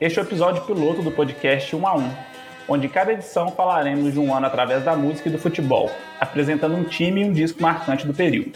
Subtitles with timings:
[0.00, 2.10] Este é o episódio piloto do podcast 1 a 1,
[2.68, 5.90] onde em cada edição falaremos de um ano através da música e do futebol,
[6.20, 8.52] apresentando um time e um disco marcante do período.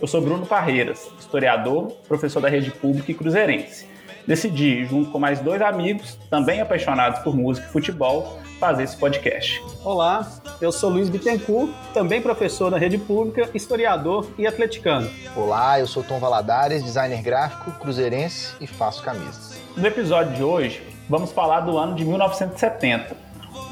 [0.00, 3.88] Eu sou Bruno Parreiras, historiador, professor da rede pública e cruzeirense.
[4.24, 9.60] Decidi, junto com mais dois amigos, também apaixonados por música e futebol, fazer esse podcast.
[9.84, 10.24] Olá,
[10.60, 15.10] eu sou Luiz Bittencourt, também professor da rede pública, historiador e atleticano.
[15.34, 19.53] Olá, eu sou Tom Valadares, designer gráfico, cruzeirense e faço camisas.
[19.76, 23.16] No episódio de hoje, vamos falar do ano de 1970,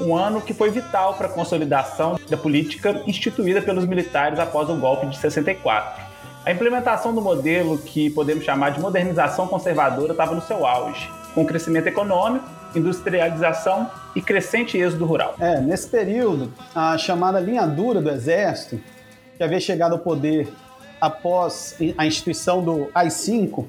[0.01, 4.75] um ano que foi vital para a consolidação da política instituída pelos militares após o
[4.75, 6.03] golpe de 64.
[6.45, 11.47] A implementação do modelo que podemos chamar de modernização conservadora estava no seu auge, com
[11.47, 12.45] crescimento econômico,
[12.75, 15.37] industrialização e crescente êxodo rural.
[15.39, 18.81] É, nesse período, a chamada linha dura do Exército,
[19.37, 20.53] que havia chegado ao poder
[21.01, 23.67] após a instituição do AI-5,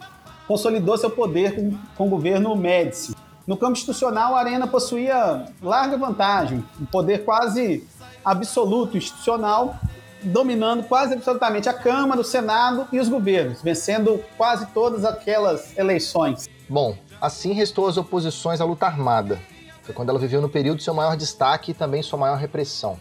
[0.48, 3.16] consolidou seu poder com, com o governo Médici.
[3.46, 7.86] No campo institucional, a Arena possuía larga vantagem, um poder quase
[8.24, 9.76] absoluto institucional,
[10.22, 16.48] dominando quase absolutamente a Câmara, o Senado e os governos, vencendo quase todas aquelas eleições.
[16.70, 19.40] Bom, assim restou as oposições à luta armada.
[19.82, 22.98] Foi quando ela viveu no período seu maior destaque e também sua maior repressão.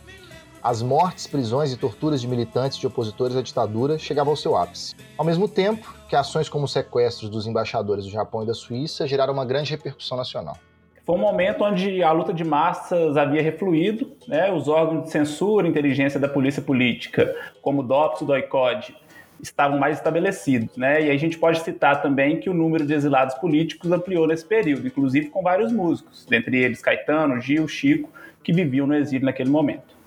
[0.63, 4.95] As mortes, prisões e torturas de militantes e opositores à ditadura chegavam ao seu ápice.
[5.19, 9.33] Ao mesmo tempo que ações como sequestros dos embaixadores do Japão e da Suíça geraram
[9.33, 10.57] uma grande repercussão nacional.
[11.05, 14.53] Foi um momento onde a luta de massas havia refluído, né?
[14.53, 18.97] os órgãos de censura e inteligência da polícia política, como o DOPS e o DOICOD,
[19.43, 20.77] estavam mais estabelecidos.
[20.77, 21.07] Né?
[21.07, 24.87] E a gente pode citar também que o número de exilados políticos ampliou nesse período,
[24.87, 28.09] inclusive com vários músicos, dentre eles Caetano, Gil, Chico,
[28.45, 30.02] que viviam no exílio naquele momento.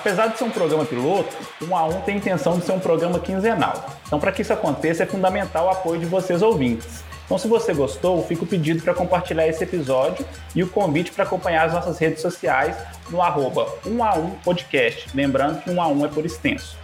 [0.00, 2.80] Apesar de ser um programa piloto, o 1 a 1 tem intenção de ser um
[2.80, 3.84] programa quinzenal.
[4.06, 7.04] Então, para que isso aconteça, é fundamental o apoio de vocês ouvintes.
[7.30, 11.22] Então, se você gostou, fica o pedido para compartilhar esse episódio e o convite para
[11.22, 12.76] acompanhar as nossas redes sociais
[13.08, 15.08] no arroba 1 a 1 podcast.
[15.14, 16.76] Lembrando que 1 a 1 é por extenso.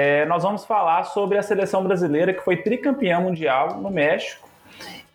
[0.00, 4.48] É, nós vamos falar sobre a seleção brasileira que foi tricampeã mundial no México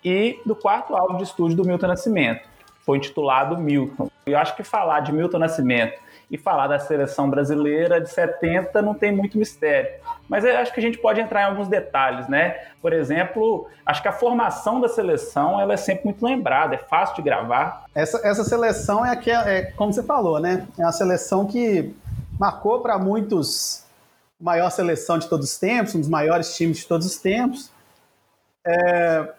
[0.04, 2.42] e do quarto álbum de estúdio do Milton Nascimento,
[2.86, 4.10] foi intitulado Milton.
[4.26, 5.98] Eu acho que falar de Milton Nascimento
[6.30, 9.90] e falar da seleção brasileira de 70 não tem muito mistério.
[10.28, 12.58] Mas eu acho que a gente pode entrar em alguns detalhes, né?
[12.82, 17.16] Por exemplo, acho que a formação da seleção ela é sempre muito lembrada, é fácil
[17.16, 17.86] de gravar.
[17.96, 20.68] Essa, essa seleção é, aquela, é como você falou, né?
[20.78, 21.96] É uma seleção que
[22.38, 23.83] marcou para muitos
[24.44, 27.72] maior seleção de todos os tempos, um dos maiores times de todos os tempos.
[28.66, 29.34] É,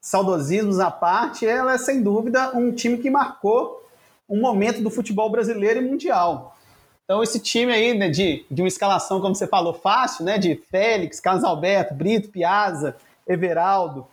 [0.00, 3.84] saudosismos à parte, ela é sem dúvida um time que marcou
[4.28, 6.56] um momento do futebol brasileiro e mundial.
[7.04, 10.56] Então, esse time aí, né, de, de uma escalação, como você falou, fácil, né, de
[10.68, 14.06] Félix, Carlos Alberto, Brito, Piazza, Everaldo,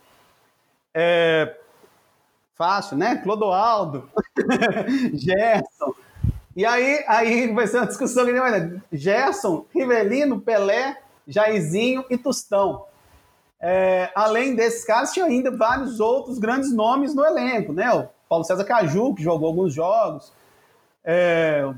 [0.94, 1.56] é,
[2.54, 4.08] fácil, né, Clodoaldo,
[5.14, 5.93] Gerson,
[6.56, 12.84] e aí, aí vai ser uma discussão que nem Gerson, Rivelino, Pelé, Jairzinho e Tostão.
[13.60, 17.92] É, além desses caras, tinha ainda vários outros grandes nomes no elenco, né?
[17.92, 20.32] O Paulo César Caju, que jogou alguns jogos,
[21.04, 21.68] é,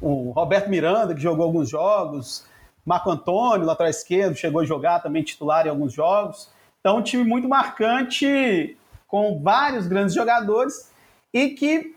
[0.00, 2.44] o Roberto Miranda, que jogou alguns jogos,
[2.84, 6.50] Marco Antônio, lateral esquerdo, chegou a jogar também titular em alguns jogos.
[6.80, 8.76] Então, um time muito marcante,
[9.06, 10.90] com vários grandes jogadores
[11.32, 11.94] e que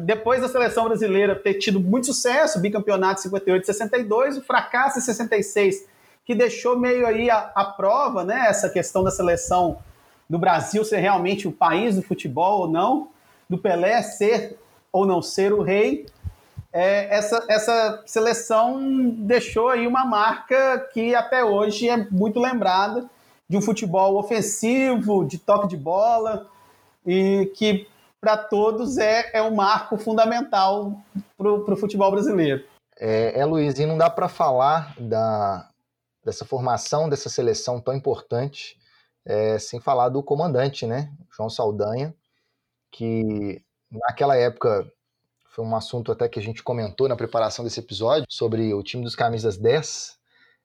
[0.00, 5.02] depois da seleção brasileira ter tido muito sucesso, bicampeonato 58 e 62, o fracasso em
[5.02, 5.86] 66,
[6.24, 9.78] que deixou meio aí a, a prova, né, essa questão da seleção
[10.28, 13.08] do Brasil ser realmente o país do futebol ou não,
[13.48, 14.58] do Pelé ser
[14.90, 16.06] ou não ser o rei,
[16.72, 23.08] é, essa, essa seleção deixou aí uma marca que até hoje é muito lembrada
[23.48, 26.46] de um futebol ofensivo, de toque de bola,
[27.06, 27.88] e que
[28.20, 31.00] para todos é, é um marco fundamental
[31.36, 32.64] para o futebol brasileiro.
[32.98, 35.68] É, é, Luiz, e não dá para falar da,
[36.24, 38.78] dessa formação dessa seleção tão importante,
[39.24, 42.14] é, sem falar do comandante, né, João Saldanha,
[42.90, 44.90] que naquela época
[45.50, 49.02] foi um assunto até que a gente comentou na preparação desse episódio sobre o time
[49.02, 50.16] dos camisas 10,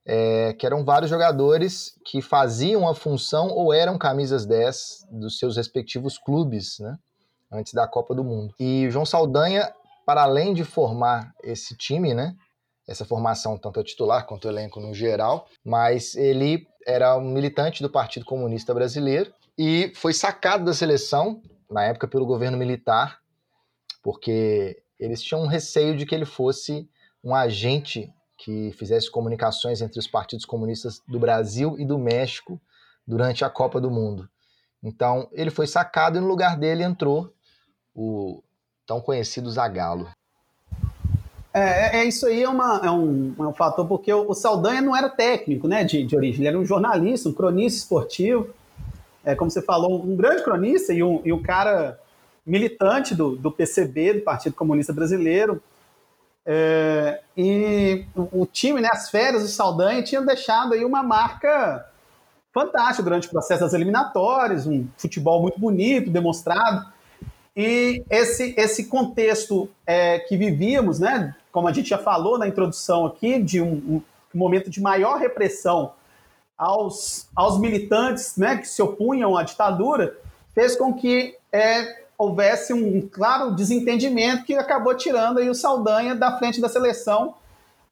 [0.06, 5.58] é, que eram vários jogadores que faziam a função ou eram camisas 10 dos seus
[5.58, 6.98] respectivos clubes, né?
[7.52, 8.54] Antes da Copa do Mundo.
[8.60, 9.74] E João Saldanha,
[10.06, 12.36] para além de formar esse time, né?
[12.88, 17.84] Essa formação, tanto a titular quanto o elenco no geral, mas ele era um militante
[17.84, 23.20] do Partido Comunista Brasileiro e foi sacado da seleção, na época, pelo governo militar,
[24.02, 26.90] porque eles tinham um receio de que ele fosse
[27.24, 32.60] um agente que fizesse comunicações entre os partidos comunistas do Brasil e do México
[33.06, 34.28] durante a Copa do Mundo.
[34.84, 37.32] Então, ele foi sacado e no lugar dele entrou
[37.96, 38.42] o
[38.86, 40.08] tão conhecido Zagallo.
[41.54, 44.34] É, é, é isso aí é, uma, é, um, é um fator, porque o, o
[44.34, 48.50] Saldanha não era técnico né, de, de origem, ele era um jornalista, um cronista esportivo,
[49.24, 52.00] é, como você falou, um grande cronista e um, e um cara
[52.46, 55.62] militante do, do PCB, do Partido Comunista Brasileiro,
[56.46, 61.86] é, e o, o, time, né, as férias do Saldanha, tinham deixado aí uma marca
[62.54, 66.86] fantástica durante o processo das eliminatórias, um futebol muito bonito, demonstrado.
[67.56, 73.06] E esse, esse contexto é, que vivíamos, né, como a gente já falou na introdução
[73.06, 74.02] aqui, de um,
[74.34, 75.94] um momento de maior repressão
[76.58, 80.18] aos, aos militantes né, que se opunham à ditadura,
[80.54, 86.38] fez com que é, houvesse um claro desentendimento que acabou tirando aí o Saldanha da
[86.38, 87.36] frente da seleção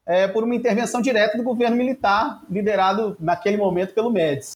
[0.06, 4.53] é, por uma intervenção direta do governo militar, liderado naquele momento pelo Médici.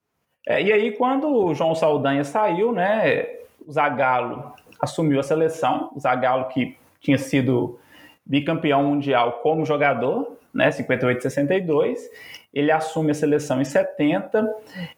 [0.48, 3.26] É, e aí, quando o João Saldanha saiu, né,
[3.66, 7.80] o Zagallo assumiu a seleção, o Zagallo que tinha sido
[8.26, 12.10] bicampeão mundial como jogador, né, 58 62,
[12.54, 14.48] ele assume a seleção em 70,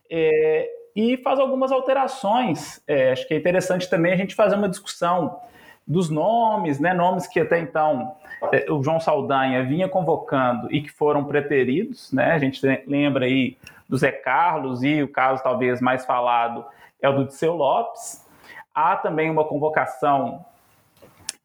[0.09, 2.81] é, e faz algumas alterações.
[2.87, 5.39] É, acho que é interessante também a gente fazer uma discussão
[5.87, 8.15] dos nomes, né, nomes que até então
[8.51, 13.57] é, o João Saldanha vinha convocando e que foram preteridos, né, a gente lembra aí
[13.87, 16.65] do Zé Carlos e o caso talvez mais falado
[17.01, 18.24] é o do Disseu Lopes.
[18.75, 20.45] Há também uma convocação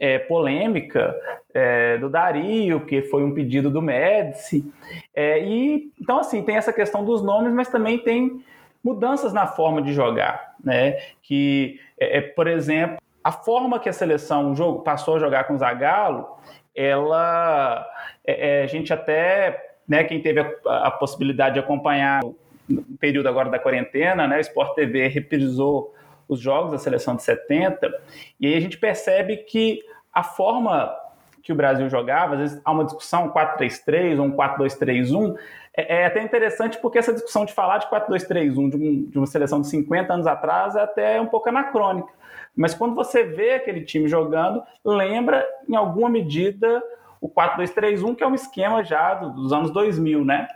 [0.01, 1.15] é, polêmica
[1.55, 4.71] é, do Dario, que foi um pedido do Médici.
[5.15, 8.43] É, e então assim tem essa questão dos nomes, mas também tem
[8.83, 10.99] mudanças na forma de jogar, né?
[11.23, 15.55] Que, é, é, por exemplo, a forma que a seleção jogo, passou a jogar com
[15.55, 16.27] o Zagallo,
[16.75, 17.87] ela,
[18.27, 20.03] é, é, a gente até, né?
[20.05, 22.23] Quem teve a, a possibilidade de acompanhar
[22.69, 24.39] no período agora da quarentena, né?
[24.39, 25.95] O Sport TV reprisou
[26.31, 27.93] os jogos da seleção de 70
[28.39, 29.83] e aí a gente percebe que
[30.13, 30.97] a forma
[31.43, 35.37] que o Brasil jogava, às vezes há uma discussão 4-3-3 ou um 4-2-3-1,
[35.77, 39.27] é, é, até interessante porque essa discussão de falar de 4-2-3-1 de, um, de uma
[39.27, 42.09] seleção de 50 anos atrás é até um pouco anacrônica.
[42.55, 46.83] Mas quando você vê aquele time jogando, lembra em alguma medida
[47.21, 50.49] o 4-2-3-1, que é um esquema já dos anos 2000, né?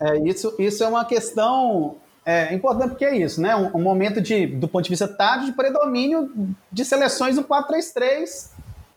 [0.00, 3.54] É, isso, isso é uma questão é, importante, porque é isso, né?
[3.54, 8.50] Um, um, momento de, do ponto de vista tático, de predomínio de seleções no 4-3-3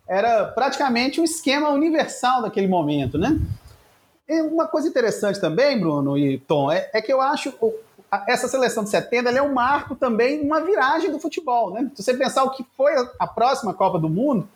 [0.08, 3.38] era praticamente um esquema universal daquele momento, né?
[4.28, 7.54] E uma coisa interessante também, Bruno e Tom, é, é que eu acho
[8.26, 11.72] essa seleção de 70 é um marco também, uma viragem do futebol.
[11.72, 11.92] Né?
[11.94, 14.48] Se você pensar o que foi a próxima Copa do Mundo,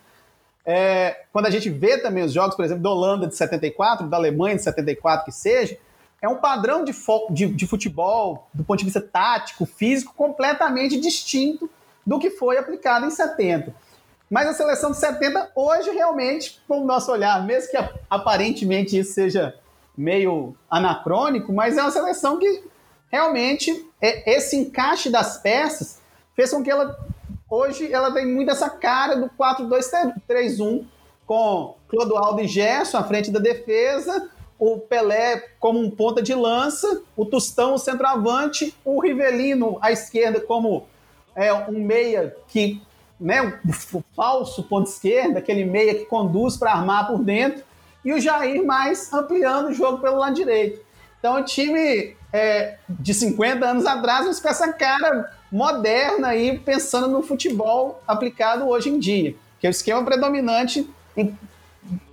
[0.64, 4.16] é, quando a gente vê também os jogos, por exemplo, da Holanda de 74, da
[4.16, 5.76] Alemanha de 74, que seja,
[6.22, 6.94] é um padrão de,
[7.30, 11.68] de, de futebol, do ponto de vista tático, físico, completamente distinto
[12.06, 13.74] do que foi aplicado em 70.
[14.30, 17.76] Mas a seleção de 70, hoje, realmente, com o nosso olhar, mesmo que
[18.08, 19.54] aparentemente isso seja
[19.98, 22.64] meio anacrônico, mas é uma seleção que
[23.10, 26.00] realmente é, esse encaixe das peças
[26.34, 26.98] fez com que ela
[27.50, 30.86] hoje ela tem muito essa cara do 4-2-3-1
[31.26, 37.02] com Clodoaldo e Gerson à frente da defesa, o Pelé como um ponta de lança,
[37.16, 40.86] o Tostão o centroavante, o Rivelino à esquerda como
[41.34, 42.80] é, um meia que
[43.18, 43.58] né,
[43.94, 47.62] o falso ponto esquerda, aquele meia que conduz para armar por dentro,
[48.04, 50.80] e o Jair mais ampliando o jogo pelo lado direito.
[51.18, 57.06] Então, o time é, de 50 anos atrás, mas com essa cara moderna aí, pensando
[57.06, 61.38] no futebol aplicado hoje em dia, que é o esquema predominante em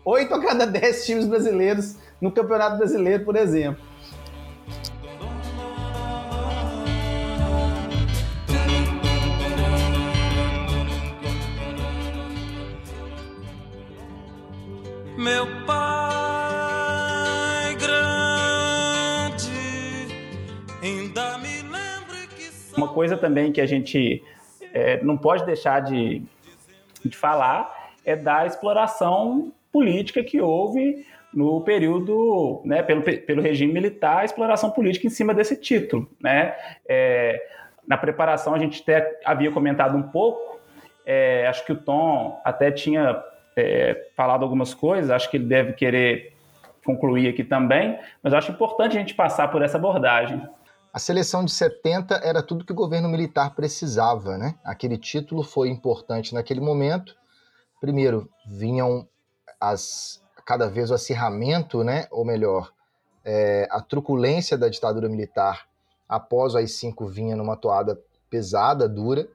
[0.06, 3.84] 8 a cada 10 times brasileiros no Campeonato Brasileiro, por exemplo.
[15.18, 16.06] Meu pai
[17.76, 19.50] grande,
[20.82, 22.50] ainda me lembro que.
[22.78, 24.24] Uma coisa também que a gente
[24.74, 26.22] é, não pode deixar de,
[27.04, 34.20] de falar é da exploração política que houve no período, né, pelo, pelo regime militar,
[34.20, 36.10] a exploração política em cima desse título.
[36.20, 36.56] Né?
[36.88, 37.42] É,
[37.88, 40.60] na preparação, a gente até havia comentado um pouco,
[41.06, 43.24] é, acho que o Tom até tinha
[43.56, 46.34] é, falado algumas coisas, acho que ele deve querer
[46.86, 50.42] concluir aqui também, mas acho importante a gente passar por essa abordagem.
[50.92, 54.56] A seleção de 70 era tudo que o governo militar precisava, né?
[54.64, 57.16] Aquele título foi importante naquele momento.
[57.80, 59.08] Primeiro, vinham
[59.62, 60.20] as
[60.50, 62.08] cada vez o acirramento, né?
[62.10, 62.74] Ou melhor,
[63.24, 65.68] é, a truculência da ditadura militar
[66.08, 68.02] após o AI-5 vinha numa toada
[68.32, 69.30] pesada, dura,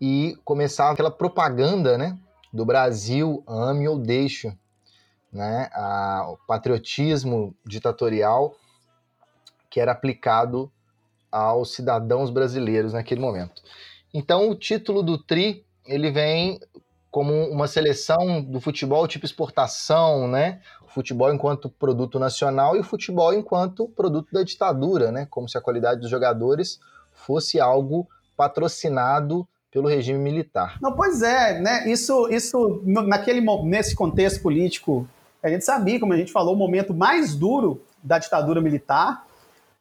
[0.00, 2.16] e começava aquela propaganda, né?
[2.52, 4.56] Do Brasil, ame ou deixe,
[5.32, 5.68] né?
[5.72, 8.54] A, o patriotismo ditatorial
[9.68, 10.70] que era aplicado
[11.32, 13.64] aos cidadãos brasileiros naquele momento.
[14.14, 16.60] Então, o título do Tri ele vem
[17.10, 20.60] como uma seleção do futebol tipo exportação, né?
[20.82, 25.26] O futebol enquanto produto nacional e o futebol enquanto produto da ditadura, né?
[25.28, 26.78] Como se a qualidade dos jogadores
[27.12, 30.78] fosse algo patrocinado pelo regime militar.
[30.80, 31.88] Não, pois é, né?
[31.88, 35.08] Isso, isso naquele nesse contexto político,
[35.42, 39.26] a gente sabia, como a gente falou, o momento mais duro da ditadura militar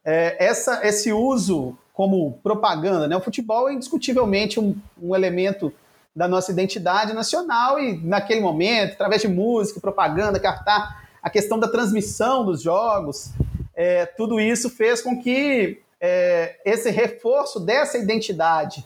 [0.04, 3.16] é, essa, esse uso como propaganda, né?
[3.16, 5.74] O futebol é indiscutivelmente um, um elemento
[6.20, 11.66] da nossa identidade nacional e naquele momento, através de música, propaganda, cartaz, a questão da
[11.66, 13.32] transmissão dos jogos,
[13.74, 18.86] é, tudo isso fez com que é, esse reforço dessa identidade,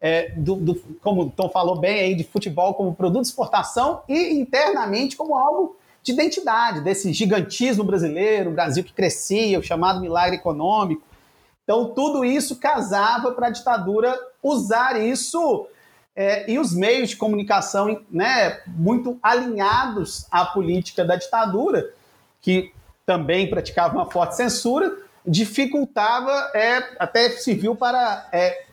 [0.00, 4.02] é, do, do, como o Tom falou bem aí, de futebol como produto de exportação
[4.08, 10.00] e internamente como algo de identidade, desse gigantismo brasileiro, o Brasil que crescia, o chamado
[10.00, 11.02] milagre econômico.
[11.62, 15.68] Então, tudo isso casava para a ditadura usar isso
[16.16, 21.90] é, e os meios de comunicação né, muito alinhados à política da ditadura,
[22.40, 22.72] que
[23.04, 28.64] também praticava uma forte censura, dificultava, é, até serviu para é,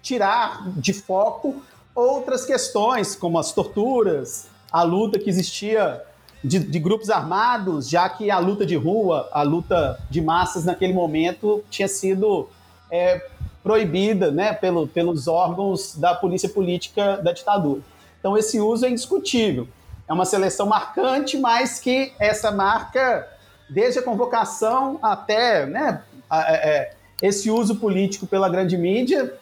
[0.00, 1.62] tirar de foco
[1.94, 6.02] outras questões, como as torturas, a luta que existia
[6.42, 10.92] de, de, grupos armados, já que a luta de rua, a luta de massas naquele
[10.92, 12.48] momento tinha sido
[12.90, 13.26] é,
[13.62, 17.80] proibida né, pelo, pelos órgãos da polícia política da ditadura.
[18.18, 19.68] Então esse uso é indiscutível.
[20.08, 23.28] É uma seleção marcante, mas que essa marca,
[23.68, 29.34] desde a convocação até né, é, é, esse uso político pela grande mídia,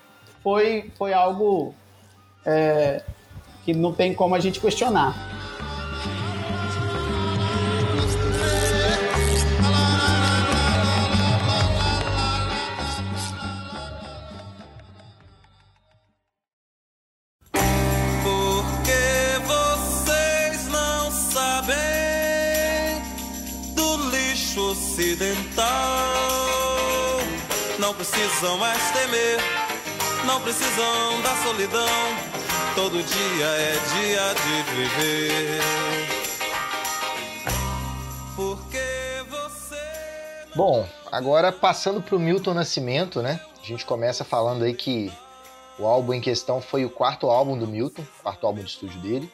[0.43, 1.75] foi, foi algo
[2.45, 3.03] é,
[3.65, 5.36] que não tem como a gente questionar.
[28.07, 29.39] Precisam mais temer,
[30.27, 31.89] não precisam da solidão.
[32.75, 35.61] Todo dia é dia de viver.
[38.37, 38.79] Porque
[39.31, 40.53] você.
[40.55, 43.41] Bom, agora passando para o Milton Nascimento, né?
[43.61, 45.11] A gente começa falando aí que
[45.79, 49.33] o álbum em questão foi o quarto álbum do Milton, quarto álbum de estúdio dele,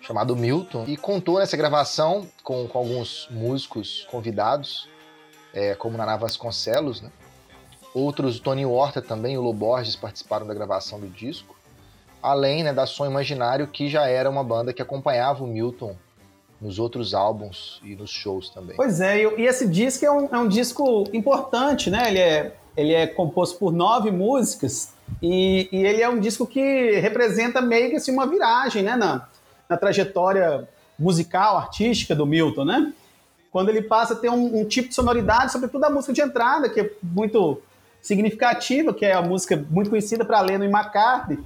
[0.00, 4.88] chamado Milton, e contou nessa gravação com, com alguns músicos convidados,
[5.52, 7.10] é, como Naná Vasconcelos, né?
[7.94, 11.56] Outros, Tony Horta também, o Loborges participaram da gravação do disco.
[12.22, 15.96] Além né, da Som Imaginário, que já era uma banda que acompanhava o Milton
[16.60, 18.76] nos outros álbuns e nos shows também.
[18.76, 22.08] Pois é, e esse disco é um, é um disco importante, né?
[22.08, 26.98] Ele é, ele é composto por nove músicas e, e, ele é um disco que
[27.00, 28.96] representa meio que assim, uma viragem né?
[28.96, 29.28] na,
[29.68, 32.92] na trajetória musical, artística do Milton, né?
[33.50, 36.68] Quando ele passa a ter um, um tipo de sonoridade, sobretudo a música de entrada,
[36.68, 37.60] que é muito
[38.00, 41.38] significativa, que é a música muito conhecida para Lennon e McCartney.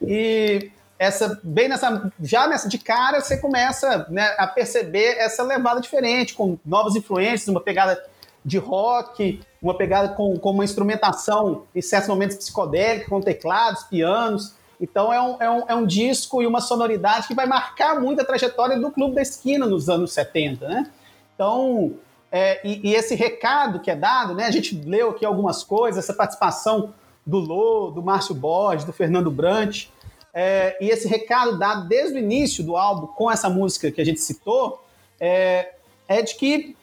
[0.00, 5.80] E essa bem nessa já nessa de cara você começa né, a perceber essa levada
[5.80, 8.02] diferente, com novas influências, uma pegada
[8.44, 14.54] de rock, uma pegada com, com uma instrumentação em certos momentos psicodélica, com teclados, pianos.
[14.82, 18.20] Então é um, é, um, é um disco e uma sonoridade que vai marcar muito
[18.20, 20.90] a trajetória do Clube da Esquina nos anos 70, né?
[21.36, 21.94] Então,
[22.32, 24.46] é, e, e, esse recado que é dado, né?
[24.46, 26.92] A gente leu aqui algumas coisas, essa participação
[27.24, 29.86] do Lô, do Márcio Borges, do Fernando Brant,
[30.34, 34.04] é, e esse recado dado desde o início do álbum com essa música que a
[34.04, 34.82] gente citou,
[35.20, 35.74] é,
[36.08, 36.76] é de que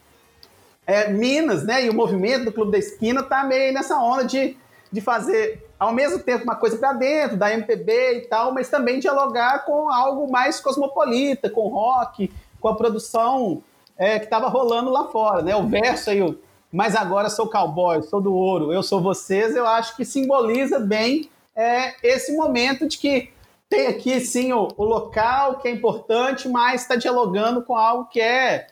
[0.86, 4.56] é, Minas, né, e o movimento do Clube da Esquina tá meio nessa onda de,
[4.90, 9.00] de fazer ao mesmo tempo uma coisa para dentro da MPB e tal, mas também
[9.00, 13.62] dialogar com algo mais cosmopolita, com rock, com a produção
[13.96, 15.56] é, que estava rolando lá fora, né?
[15.56, 16.38] O verso aí, o,
[16.70, 21.30] mas agora sou cowboy, sou do ouro, eu sou vocês, eu acho que simboliza bem
[21.56, 23.30] é, esse momento de que
[23.66, 28.20] tem aqui sim o, o local que é importante, mas está dialogando com algo que
[28.20, 28.66] é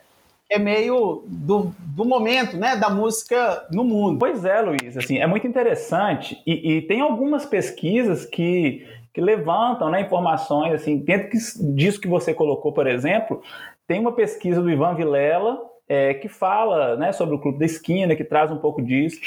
[0.49, 4.17] é meio do, do momento, né, da música no mundo.
[4.17, 9.91] Pois é, Luiz, assim, é muito interessante e, e tem algumas pesquisas que, que levantam
[9.91, 11.37] né, informações, assim, dentro
[11.75, 13.41] disso que você colocou, por exemplo,
[13.85, 18.15] tem uma pesquisa do Ivan Vilela é, que fala né, sobre o Clube da Esquina,
[18.15, 19.19] que traz um pouco disso.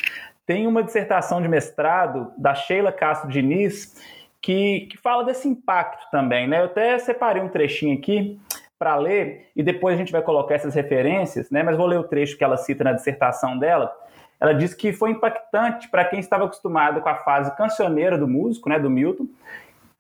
[0.45, 3.95] Tem uma dissertação de mestrado da Sheila Castro Diniz,
[4.41, 6.49] que, que fala desse impacto também.
[6.49, 6.61] Né?
[6.61, 8.41] Eu até separei um trechinho aqui
[8.83, 11.62] para ler e depois a gente vai colocar essas referências, né?
[11.62, 13.97] Mas vou ler o trecho que ela cita na dissertação dela.
[14.41, 18.69] Ela diz que foi impactante para quem estava acostumado com a fase cancioneira do músico,
[18.69, 19.29] né, do Milton,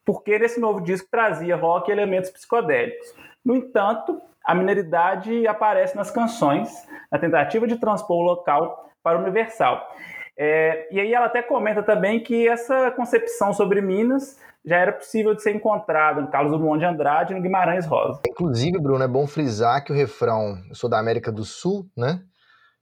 [0.04, 3.14] porque nesse novo disco trazia rock e elementos psicodélicos.
[3.44, 6.68] No entanto, a mineridade aparece nas canções,
[7.08, 9.94] na tentativa de transpor o local para o universal.
[10.36, 15.34] É, e aí ela até comenta também que essa concepção sobre Minas já era possível
[15.34, 18.20] de ser encontrada no Carlos Drummond de Andrade e no Guimarães Rosa.
[18.28, 22.22] Inclusive, Bruno, é bom frisar que o refrão Eu sou da América do Sul, né?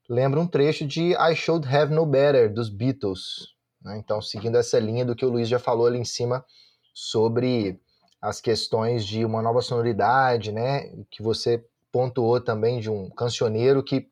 [0.09, 3.55] Lembra um trecho de I Should Have No Better, dos Beatles.
[3.83, 3.97] Né?
[3.99, 6.45] Então, seguindo essa linha do que o Luiz já falou ali em cima
[6.93, 7.81] sobre
[8.21, 10.91] as questões de uma nova sonoridade, né?
[11.11, 14.09] Que você pontuou também de um cancioneiro que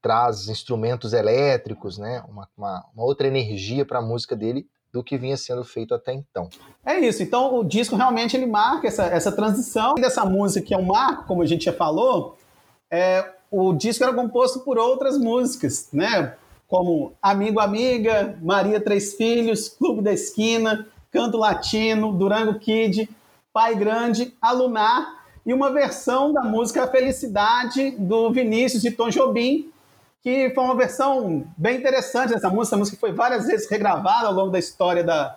[0.00, 2.24] traz instrumentos elétricos, né?
[2.28, 6.12] Uma, uma, uma outra energia para a música dele do que vinha sendo feito até
[6.12, 6.48] então.
[6.84, 7.22] É isso.
[7.22, 11.26] Então o disco realmente ele marca essa, essa transição dessa música que é um marco,
[11.26, 12.36] como a gente já falou.
[12.90, 16.34] É, o disco era composto por outras músicas, né?
[16.68, 23.08] Como Amigo Amiga, Maria Três Filhos, Clube da Esquina, Canto Latino, Durango Kid,
[23.52, 29.71] Pai Grande, Alunar e uma versão da música Felicidade do Vinícius e Tom Jobim,
[30.22, 32.76] que foi uma versão bem interessante dessa música.
[32.76, 35.36] A música foi várias vezes regravada ao longo da história da,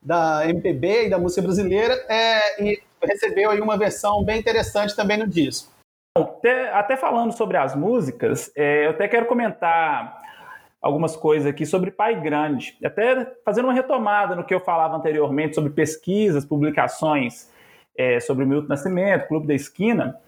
[0.00, 5.18] da MPB e da música brasileira é, e recebeu aí uma versão bem interessante também
[5.18, 5.70] no disco.
[6.16, 10.20] Até, até falando sobre as músicas, é, eu até quero comentar
[10.80, 15.54] algumas coisas aqui sobre Pai Grande, até fazendo uma retomada no que eu falava anteriormente
[15.54, 17.50] sobre pesquisas, publicações
[17.96, 20.18] é, sobre Milton Nascimento, Clube da Esquina.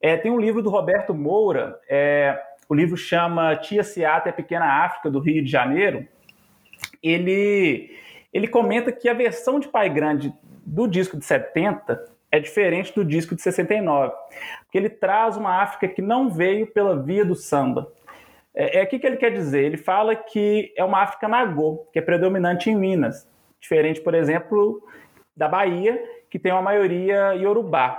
[0.00, 4.84] É, tem um livro do Roberto Moura, é, o livro chama Tia Seata a Pequena
[4.84, 6.06] África, do Rio de Janeiro.
[7.02, 7.90] Ele,
[8.32, 10.32] ele comenta que a versão de Pai Grande
[10.66, 14.12] do disco de 70 é diferente do disco de 69,
[14.60, 17.90] porque ele traz uma África que não veio pela via do samba.
[18.54, 19.64] É, é o que, que ele quer dizer?
[19.64, 23.26] Ele fala que é uma África nagô, que é predominante em Minas,
[23.58, 24.82] diferente, por exemplo,
[25.34, 27.98] da Bahia, que tem uma maioria iorubá.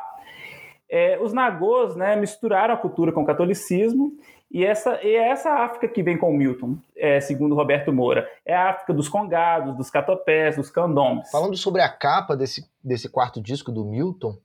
[0.88, 4.14] É, os nagôs né, misturaram a cultura com o catolicismo
[4.52, 8.28] e essa, e é essa África que vem com Milton, é, segundo Roberto Moura.
[8.44, 11.30] É a África dos congados, dos catopés, dos candombes.
[11.30, 14.36] Falando sobre a capa desse, desse quarto disco do Milton,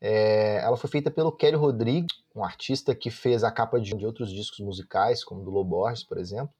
[0.00, 4.04] é, ela foi feita pelo Kelly Rodrigues, um artista que fez a capa de, de
[4.04, 6.52] outros discos musicais, como do Loborges, por exemplo.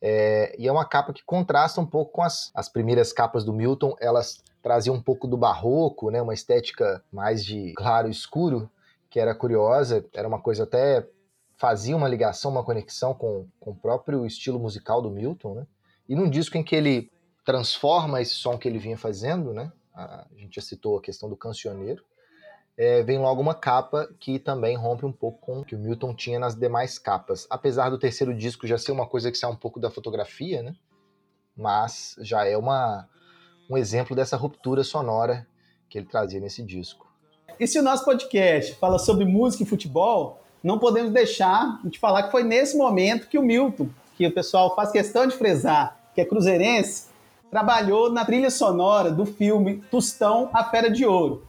[0.00, 3.52] É, e é uma capa que contrasta um pouco com as, as primeiras capas do
[3.52, 3.96] Milton.
[4.00, 8.70] Elas traziam um pouco do barroco, né, uma estética mais de claro escuro,
[9.10, 11.04] que era curiosa, era uma coisa até
[11.60, 15.66] fazia uma ligação, uma conexão com, com o próprio estilo musical do Milton, né?
[16.08, 17.12] E num disco em que ele
[17.44, 19.70] transforma esse som que ele vinha fazendo, né?
[19.94, 22.02] A, gente já citou a questão do cancioneiro.
[22.78, 26.14] É, vem logo uma capa que também rompe um pouco com o que o Milton
[26.14, 27.46] tinha nas demais capas.
[27.50, 30.74] Apesar do terceiro disco já ser uma coisa que sai um pouco da fotografia, né?
[31.54, 33.06] Mas já é uma,
[33.68, 35.46] um exemplo dessa ruptura sonora
[35.90, 37.06] que ele trazia nesse disco.
[37.58, 42.24] E se o nosso podcast fala sobre música e futebol, não podemos deixar de falar
[42.24, 46.20] que foi nesse momento que o Milton, que o pessoal faz questão de frisar, que
[46.20, 47.08] é cruzeirense,
[47.50, 51.44] trabalhou na trilha sonora do filme Tostão, A Fera de Ouro.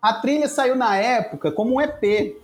[0.00, 2.36] A trilha saiu na época como um EP,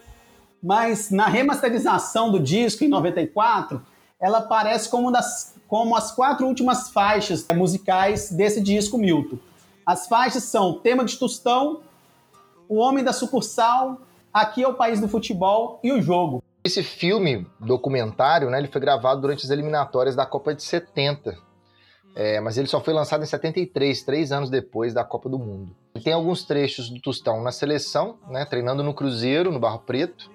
[0.62, 3.82] mas na remasterização do disco, em 94,
[4.18, 9.38] ela aparece como, das, como as quatro últimas faixas musicais desse disco Milton.
[9.84, 11.80] As faixas são Tema de Tostão,
[12.68, 14.00] O Homem da Sucursal,
[14.32, 16.42] Aqui é o país do futebol e o jogo.
[16.62, 21.36] Esse filme documentário, né, ele foi gravado durante as eliminatórias da Copa de 70.
[22.14, 25.74] É, mas ele só foi lançado em 73, três anos depois da Copa do Mundo.
[26.04, 30.30] Tem alguns trechos do Tostão na seleção, né, treinando no Cruzeiro, no Barro Preto,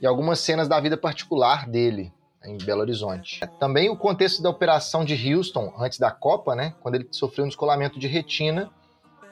[0.00, 2.12] e algumas cenas da vida particular dele.
[2.44, 3.40] em Belo Horizonte.
[3.58, 7.48] Também o contexto da operação de Houston antes da Copa, né, quando ele sofreu um
[7.48, 8.70] descolamento de retina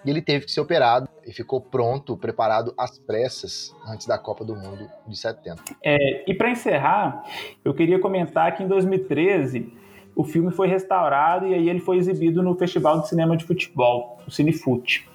[0.04, 4.46] e ele teve que ser operado e ficou pronto, preparado às pressas antes da Copa
[4.46, 5.62] do Mundo de 70.
[5.84, 7.22] É, e para encerrar,
[7.62, 9.70] eu queria comentar que em 2013
[10.16, 14.18] o filme foi restaurado e aí ele foi exibido no Festival de Cinema de Futebol,
[14.26, 15.06] o Cinefute.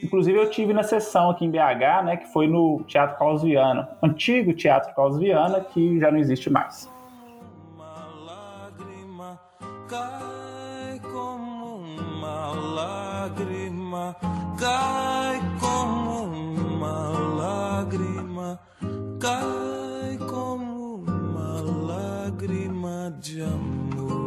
[0.00, 3.90] Inclusive eu tive na sessão aqui em BH, né, que foi no Teatro Carlos Viana,
[4.00, 6.88] antigo Teatro Carlos Viana, que já não existe mais.
[9.88, 14.16] cai como uma lágrima,
[14.58, 15.05] cai
[23.20, 24.26] de amor.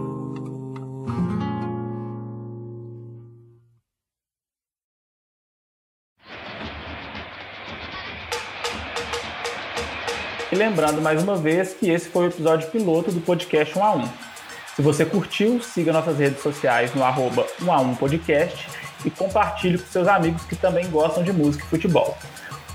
[10.51, 13.95] E lembrando mais uma vez que esse foi o episódio piloto do podcast 1 a
[13.95, 14.09] 1.
[14.75, 18.67] Se você curtiu, siga nossas redes sociais no arroba 1 a 1 podcast
[19.05, 22.17] e compartilhe com seus amigos que também gostam de música e futebol.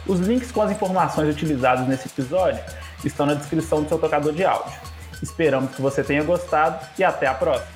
[0.06, 2.62] Os links com as informações utilizadas nesse episódio
[3.04, 4.93] estão na descrição do seu tocador de áudio.
[5.22, 7.73] Esperamos que você tenha gostado e até a próxima!